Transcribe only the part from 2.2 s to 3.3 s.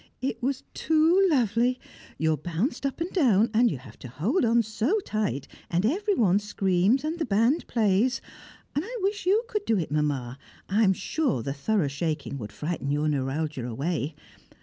are bounced up and